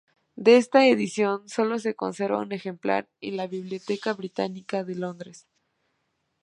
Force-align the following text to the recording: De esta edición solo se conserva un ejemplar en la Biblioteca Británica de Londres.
De 0.35 0.57
esta 0.57 0.87
edición 0.87 1.47
solo 1.47 1.77
se 1.77 1.93
conserva 1.93 2.39
un 2.39 2.51
ejemplar 2.53 3.07
en 3.19 3.37
la 3.37 3.45
Biblioteca 3.45 4.15
Británica 4.15 4.83
de 4.83 4.95
Londres. 4.95 5.47